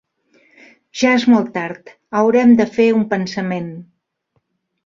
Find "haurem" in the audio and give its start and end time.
2.21-2.57